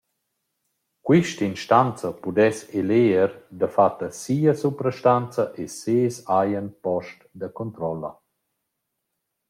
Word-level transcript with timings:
Quist’instanza 1.05 2.09
pudess 2.21 2.57
eleger 2.79 3.29
dafatta 3.59 4.07
«sia» 4.21 4.53
suprastanza 4.61 5.43
e 5.61 5.63
seis 5.79 6.15
agen 6.41 6.67
post 6.83 7.17
da 7.39 7.47
controlla. 7.59 8.11